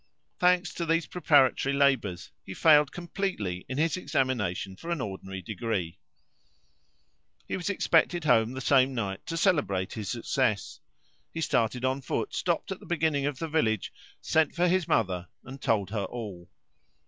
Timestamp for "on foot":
11.85-12.33